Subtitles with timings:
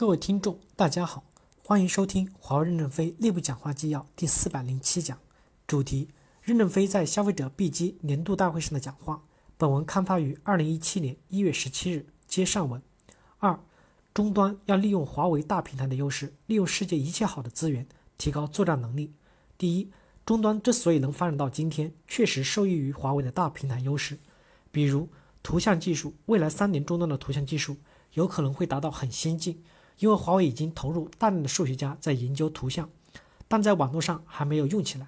[0.00, 1.24] 各位听众，大家好，
[1.62, 5.18] 欢迎收听华为任正非内部讲话纪要第四百零七讲，
[5.66, 6.08] 主题：
[6.40, 9.22] 任正非在消费者 B 机年度大会上的讲话。
[9.58, 12.80] 本文刊发于二零一七年一月十七日，接上文。
[13.40, 13.60] 二，
[14.14, 17.86] 终端要利用华为大平台的优势，利用世界一切好的资源，
[18.16, 19.12] 提高作战能力。
[19.58, 19.90] 第一，
[20.24, 24.18] 终端之所以能发展到今天，确实受益于华为的大平台优势，
[24.72, 25.10] 比如
[25.42, 27.76] 图像技术，未来三年终端的图像技术
[28.14, 29.62] 有可能会达到很先进。
[30.00, 32.88] 因为华为已经投入大量的数学家在研究图像，
[33.46, 35.06] 但在网络上还没有用起来。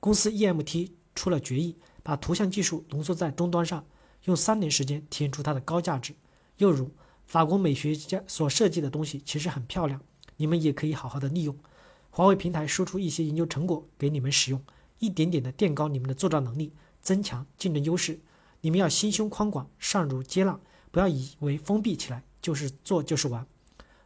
[0.00, 3.86] 公司 EMT 出了决议，把图像技术浓缩在终端上，
[4.24, 6.12] 用三年时间体现出它的高价值。
[6.56, 6.90] 又如
[7.26, 10.00] 法国美学家所设计的东西其实很漂亮，
[10.36, 11.56] 你们也可以好好的利用。
[12.10, 14.60] 华为平台输出一些研究成果给你们使用，
[14.98, 18.20] 一点点的垫高你们的作战能力，增强竞争优势。
[18.60, 20.58] 你们要心胸宽广，善如接纳，
[20.90, 23.46] 不要以为封闭起来就是做就是玩。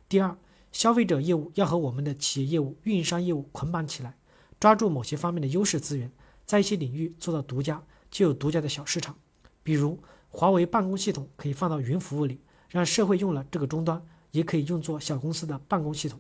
[0.08, 0.38] 第二，
[0.72, 4.16] 消费者业务要和我们的企业业务、运营商业务捆绑起来，
[4.58, 6.10] 抓住某些方面的优势资源，
[6.46, 9.14] 在一些领域做到独家，就有独家的小市场。
[9.62, 16.18] 比如，华为办公系统可以放到云服务里，让社会用了这个终端，也可以用作小公司的办公系统。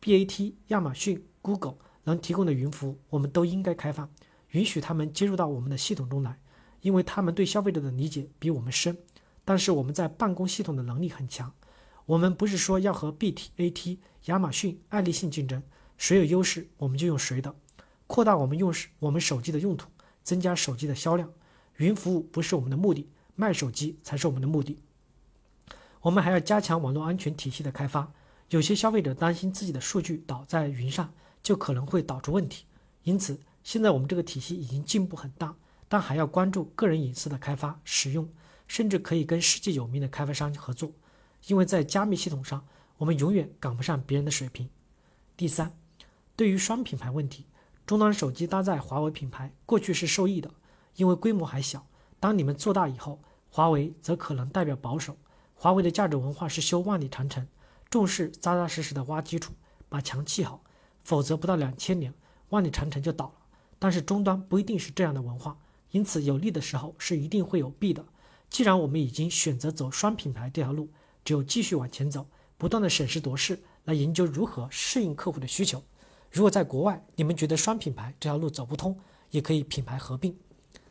[0.00, 1.74] BAT、亚马逊、Google
[2.04, 4.08] 能提供的云服务，我们都应该开放，
[4.52, 6.38] 允许他们接入到我们的系统中来，
[6.80, 8.96] 因为他们对消费者的理解比我们深，
[9.44, 11.52] 但是我们在办公系统的能力很强。
[12.10, 15.62] 我们不是说要和 B T A T、亚马逊、爱立信竞争，
[15.96, 17.54] 谁有优势我们就用谁的，
[18.08, 19.88] 扩大我们用我们手机的用途，
[20.24, 21.32] 增加手机的销量。
[21.76, 24.82] 云服务不是我们的目的，卖手机才是我们的目的。
[26.00, 28.12] 我们还要加强网络安全体系的开发。
[28.48, 32.64] 有些消费者担心自己的数据导在云上，就可能会导出问题。
[33.04, 35.54] 因此，现在我们这个体系已经进步很大，
[35.88, 38.28] 但还要关注个人隐私的开发、使用，
[38.66, 40.90] 甚至可以跟世界有名的开发商合作。
[41.46, 42.66] 因为在加密系统上，
[42.98, 44.68] 我们永远赶不上别人的水平。
[45.36, 45.76] 第三，
[46.36, 47.46] 对于双品牌问题，
[47.86, 50.50] 终端手机搭载华为品牌，过去是受益的，
[50.96, 51.86] 因为规模还小。
[52.18, 55.16] 当你们做大以后，华为则可能代表保守。
[55.54, 57.46] 华为的价值文化是修万里长城，
[57.88, 59.52] 重视扎扎实实的挖基础，
[59.88, 60.62] 把墙砌好，
[61.02, 62.14] 否则不到两千年，
[62.50, 63.34] 万里长城就倒了。
[63.78, 65.58] 但是终端不一定是这样的文化，
[65.90, 68.04] 因此有利的时候是一定会有弊的。
[68.48, 70.90] 既然我们已经选择走双品牌这条路，
[71.24, 72.26] 只有继续往前走，
[72.56, 75.82] 不断的审时度势，来研究如何适应客户的需求。
[76.30, 78.98] 如果在国外，你们觉得双品牌这条路走不通，
[79.30, 80.36] 也可以品牌合并。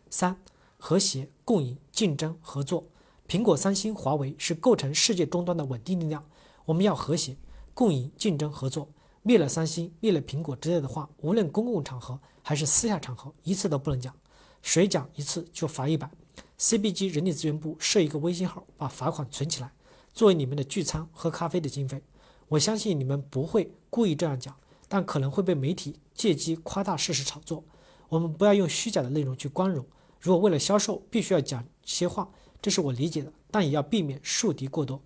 [0.10, 0.38] 三、
[0.78, 2.86] 和谐共赢、竞争合作。
[3.28, 6.28] 苹果、三星、华为是构成世界终端的稳定力量。
[6.66, 7.38] 我们要和谐
[7.74, 8.90] 共赢、竞争合作。
[9.22, 14.16] 灭了三星、灭了苹果之类的话，无论公共场合还是私下场合，一次都不能讲。
[14.62, 16.10] 谁讲一次就罚一百。
[16.58, 19.72] CBG 人力资源部设一个微信号，把罚款存起来。
[20.20, 22.04] 作为你们的聚餐喝咖啡的经费，
[22.50, 24.54] 我相信你们不会故意这样讲，
[24.90, 27.64] 但可能会被媒体借机夸大事实炒作。
[28.10, 29.86] 我们不要用虚假的内容去光荣。
[30.20, 32.30] 如果为了销售必须要讲些话，
[32.62, 35.02] 这是我理解的，但也要避免树敌过多。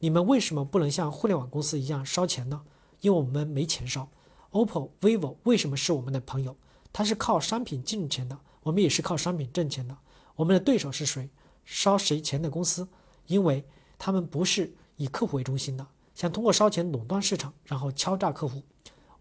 [0.00, 2.62] 你们为什么不能像互联网公司一样烧钱呢？
[3.02, 4.08] 因为我们没钱烧。
[4.50, 6.56] OPPO、vivo 为什么是我们的朋友？
[6.92, 9.96] 他是靠商品挣钱的，我们也是靠商品挣钱的。
[10.34, 11.30] 我们的对手是谁？
[11.64, 12.88] 烧谁钱的公司？
[13.28, 13.64] 因为。
[14.04, 18.62] 他们不是以客户为中心的，想通过烧钱垄断市场，然后敲诈客户。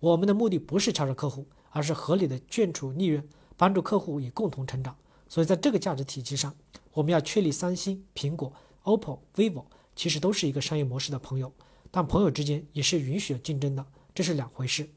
[0.02, 4.94] 我们的目的不是敲诈客户，而是合理的眷属利润，帮助客户也共同成长。
[5.30, 6.54] 所以在这个价值体系上，
[6.92, 8.52] 我们要确立三星、苹果、
[8.84, 9.64] OPPO、vivo
[9.96, 11.54] 其实都是一个商业模式的朋友，
[11.90, 14.90] 但朋友之间也是允许有竞争的，这是两回事。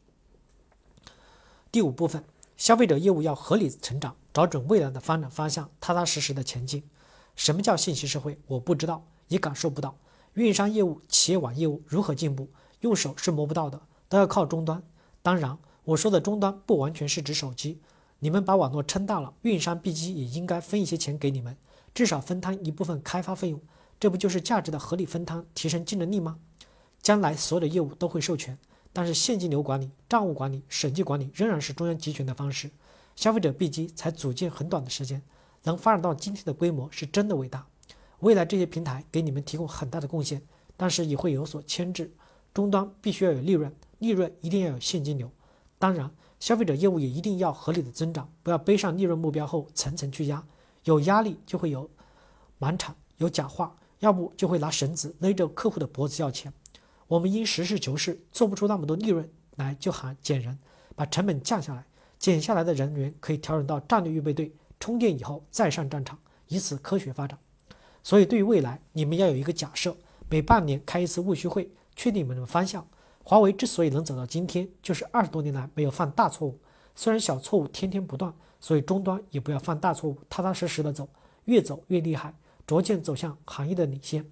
[1.71, 2.25] 第五部分，
[2.57, 6.83] 消费者业务要合理成长，找准未来的发展方向，踏踏实实的前进。
[7.37, 8.41] 什么叫信息社会？
[8.49, 9.07] 我不知道。
[9.29, 9.97] 也感受不到
[10.35, 12.49] 运营商业务、企业网业务如何进步，
[12.81, 14.83] 用手是摸不到的，都要靠终端。
[15.23, 17.81] 当然，我说的终端不完全是指手机。
[18.19, 21.57] 你们把网络撑大了，运营商 B 机也应该分一些钱给你们，
[21.95, 23.61] 至少分摊一部分开发费用。
[23.99, 26.39] 这不就是价值的合理分摊，提升竞争力吗？
[27.01, 28.59] 将来所有的业务都会授权，
[28.93, 32.71] 但是现金流管理、账务管理、审计管理仍然是中央集权的方式。
[33.15, 35.23] 消费者 B 机才组建很短的时间，
[35.63, 37.67] 能发展到今天的规模，是真的伟大。
[38.21, 40.43] 未来这些平台给你们提供很大的贡献，
[40.77, 42.13] 但是也会有所牵制。
[42.55, 45.31] 终端必须要有利润，利润一定要有现金流。
[45.79, 46.11] 当然，
[46.41, 50.43] 消费者业务也一定要合理的增长，不要背上利润目标后层层去压。
[50.85, 51.91] 有压力就会有
[52.59, 56.51] 满产，有假话，要不就会拿绳子勒着客户的脖子要钱。
[57.09, 60.59] 我们应实事求是，做不出那么多利润来就喊减人，
[60.95, 61.87] 把成本降下来，
[62.19, 66.19] 减下来的人员可以调整到战略预备队，充电以后再上战场，
[66.49, 67.39] 以此科学发展。
[68.07, 69.97] 所以，对于未来，你们要有一个假设：
[70.31, 72.87] 每半年开一次务虚会，确定你们的方向。
[73.25, 76.57] 华为之所以能走到今天，就是二十多年来没有犯大错误。
[76.95, 81.09] 虽然小错误天天不断，所以终端也不要犯大错误，踏踏实实的走，
[81.47, 82.33] 越走越厉害，
[82.65, 84.25] 逐渐走向行业的领先。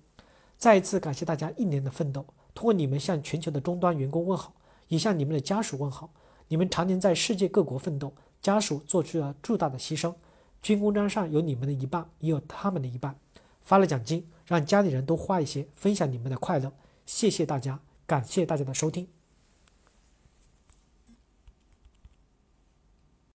[0.57, 2.25] 再一次感谢大家一年的奋斗，
[2.55, 4.55] 通过你们向全球的终端员工问好，
[4.87, 6.09] 也向你们的家属问好。
[6.47, 10.15] 你们常年在世界各国奋斗，家属做出了巨大的牺牲，
[10.63, 13.19] 军功章上有你们的一半，也有他们的一半。
[13.65, 16.73] 发了奖金，让家里人都花一些，分享你们的快乐。
[17.05, 19.09] 谢谢大家，感谢大家的收听。